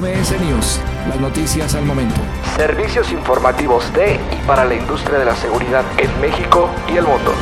[0.00, 2.20] MS News, las noticias al momento.
[2.56, 7.32] Servicios informativos de y para la industria de la seguridad en México y el mundo.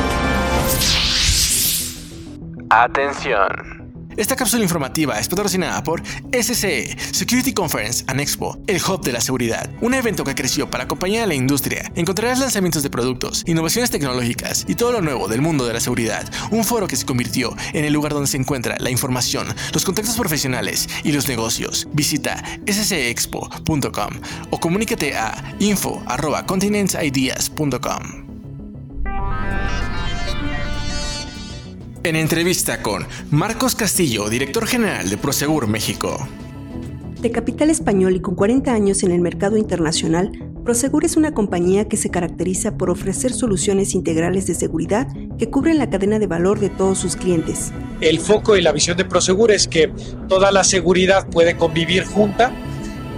[2.69, 3.82] Atención.
[4.17, 9.21] Esta cápsula informativa es patrocinada por SCE, Security Conference and Expo, el hub de la
[9.21, 11.91] seguridad, un evento que creció para acompañar a la industria.
[11.95, 16.29] Encontrarás lanzamientos de productos, innovaciones tecnológicas y todo lo nuevo del mundo de la seguridad.
[16.51, 20.15] Un foro que se convirtió en el lugar donde se encuentra la información, los contactos
[20.15, 21.87] profesionales y los negocios.
[21.93, 24.13] Visita sceexpo.com
[24.49, 28.22] o comunícate a info.continentsideas.com.
[32.05, 36.27] En entrevista con Marcos Castillo, director general de Prosegur México.
[37.21, 40.29] De capital español y con 40 años en el mercado internacional,
[40.65, 45.07] Prosegur es una compañía que se caracteriza por ofrecer soluciones integrales de seguridad
[45.37, 47.71] que cubren la cadena de valor de todos sus clientes.
[48.01, 49.89] El foco y la visión de Prosegur es que
[50.27, 52.53] toda la seguridad puede convivir junta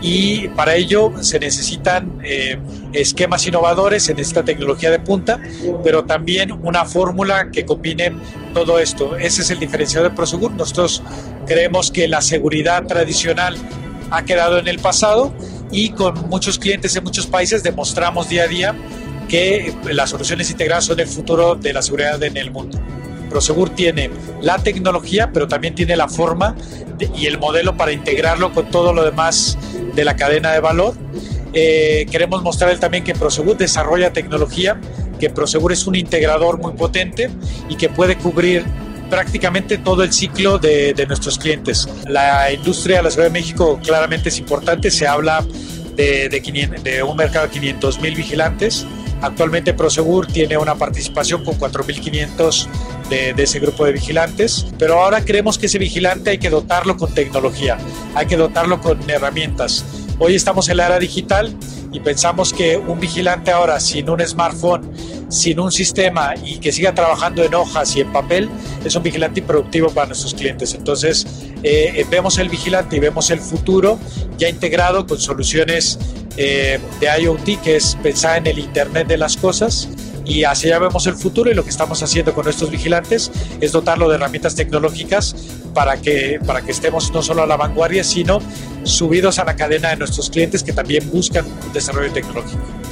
[0.02, 2.58] y para ello se necesitan eh,
[2.94, 5.40] esquemas innovadores, se necesita tecnología de punta,
[5.84, 8.14] pero también una fórmula que combine
[8.54, 9.16] todo esto.
[9.18, 10.52] Ese es el diferenciador de Prosegur.
[10.52, 11.02] Nosotros
[11.46, 13.58] creemos que la seguridad tradicional
[14.12, 15.34] ha quedado en el pasado
[15.72, 18.76] y con muchos clientes en muchos países demostramos día a día
[19.28, 22.80] que las soluciones integradas son el futuro de la seguridad en el mundo.
[23.36, 24.10] Prosegur tiene
[24.42, 26.56] la tecnología, pero también tiene la forma
[27.14, 29.58] y el modelo para integrarlo con todo lo demás
[29.94, 30.94] de la cadena de valor.
[31.52, 34.80] Eh, queremos mostrar también que Prosegur desarrolla tecnología,
[35.20, 37.30] que Prosegur es un integrador muy potente
[37.68, 38.64] y que puede cubrir
[39.10, 41.90] prácticamente todo el ciclo de, nuestros clientes.
[42.08, 45.46] La industria de la Ciudad de México claramente es importante, se habla
[45.98, 48.88] de, de un mercado de 500 mil vigilantes.
[49.22, 52.68] Actualmente Prosegur tiene una participación con 4.500
[53.10, 57.14] de, ese grupo de vigilantes, pero ahora creemos que ese vigilante hay que dotarlo con
[57.14, 57.78] tecnología,
[58.16, 59.86] hay que dotarlo con herramientas.
[60.18, 61.54] Hoy estamos en la era digital
[61.92, 64.90] y pensamos que un vigilante ahora sin un smartphone,
[65.30, 68.50] sin un sistema y que siga trabajando en hojas y en papel,
[68.84, 70.74] es un vigilante improductivo para nuestros clientes.
[70.74, 71.26] Entonces,
[71.64, 74.00] eh, vemos el vigilante y vemos el futuro
[74.38, 76.00] ya integrado con soluciones
[76.38, 79.90] eh, de IoT, que es pensar en el Internet de las Cosas
[80.26, 83.32] y hacia allá vemos el futuro y lo que estamos haciendo con nuestros vigilantes
[83.62, 85.36] es dotarlo de herramientas tecnológicas
[85.74, 88.40] para que, para que estemos no solo a la vanguardia, sino
[88.84, 92.85] subidos a la cadena de nuestros clientes que también buscan un desarrollo tecnológico.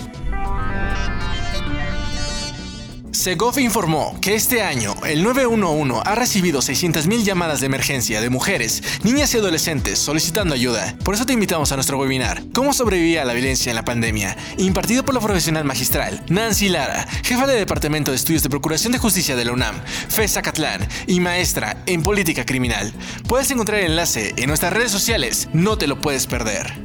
[3.24, 8.84] Segov informó que este año el 911 ha recibido 600.000 llamadas de emergencia de mujeres,
[9.04, 10.98] niñas y adolescentes solicitando ayuda.
[11.06, 14.36] Por eso te invitamos a nuestro webinar ¿Cómo sobrevivir a la violencia en la pandemia?
[14.58, 19.00] impartido por la profesional magistral Nancy Lara, jefa de Departamento de Estudios de Procuración de
[19.00, 22.92] Justicia de la UNAM, FESA Catlán y maestra en Política Criminal.
[23.30, 26.83] Puedes encontrar el enlace en nuestras redes sociales, no te lo puedes perder.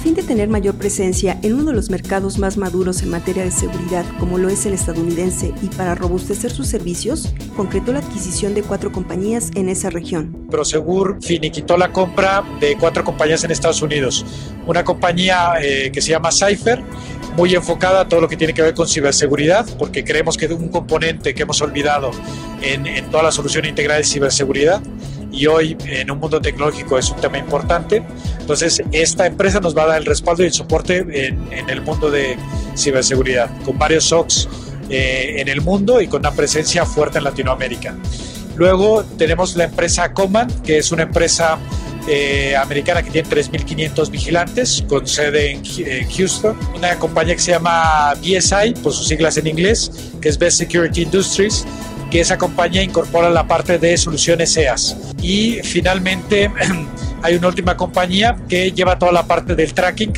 [0.00, 3.50] Fin de tener mayor presencia en uno de los mercados más maduros en materia de
[3.50, 8.62] seguridad, como lo es el estadounidense, y para robustecer sus servicios, concretó la adquisición de
[8.62, 10.46] cuatro compañías en esa región.
[10.50, 14.24] Prosegur finiquitó la compra de cuatro compañías en Estados Unidos.
[14.66, 16.82] Una compañía eh, que se llama Cypher,
[17.36, 20.50] muy enfocada a todo lo que tiene que ver con ciberseguridad, porque creemos que es
[20.50, 22.10] un componente que hemos olvidado
[22.62, 24.82] en, en toda la solución integral de ciberseguridad
[25.32, 28.02] y hoy en un mundo tecnológico es un tema importante.
[28.38, 32.10] Entonces, esta empresa nos va a dar el respaldo y el soporte en, el mundo
[32.10, 32.36] de
[32.76, 34.48] ciberseguridad, con varios SOCs
[34.88, 37.96] eh, en el mundo y con una presencia fuerte en Latinoamérica.
[38.56, 41.58] Luego tenemos la empresa Command, que es una empresa
[42.08, 46.58] eh, americana que tiene 3.500 vigilantes con sede en, Houston.
[46.74, 49.90] Una compañía que se llama BSI, por sus siglas en inglés,
[50.20, 51.64] que es Best Security Industries,
[52.10, 54.96] que esa compañía incorpora la parte de soluciones EAS.
[55.22, 56.50] Y finalmente
[57.22, 60.12] hay una última compañía que lleva toda la parte del tracking,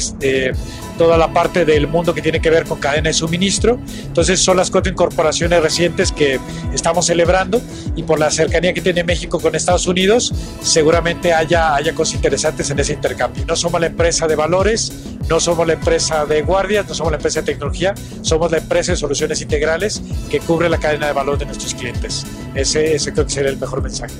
[1.02, 3.80] toda la parte del mundo que tiene que ver con cadena de suministro.
[4.04, 6.38] Entonces son las cuatro incorporaciones recientes que
[6.72, 7.60] estamos celebrando
[7.96, 10.32] y por la cercanía que tiene México con Estados Unidos,
[10.62, 13.44] seguramente haya, haya cosas interesantes en ese intercambio.
[13.48, 14.92] No somos la empresa de valores,
[15.28, 18.92] no somos la empresa de guardias, no somos la empresa de tecnología, somos la empresa
[18.92, 20.00] de soluciones integrales
[20.30, 22.24] que cubre la cadena de valor de nuestros clientes.
[22.54, 24.14] Ese, ese creo que sería el mejor mensaje.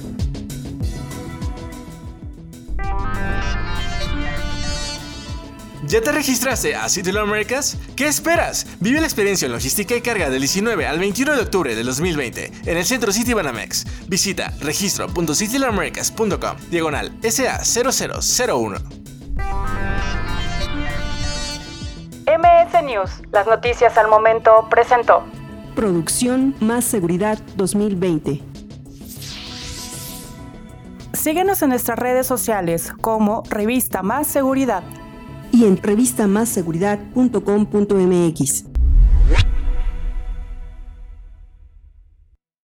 [5.92, 7.76] ¿Ya te registraste a City Americas?
[7.94, 8.66] ¿Qué esperas?
[8.80, 12.50] Vive la experiencia en logística y carga del 19 al 21 de octubre del 2020
[12.64, 13.84] en el centro City Banamex.
[14.08, 18.78] Visita registro.citylamericas.com diagonal SA0001.
[22.26, 25.26] MS News, las noticias al momento presentó.
[25.76, 28.40] Producción Más Seguridad 2020.
[31.12, 34.82] Síguenos en nuestras redes sociales como Revista Más Seguridad
[35.52, 38.71] y en revistamasseguridad.com.mx.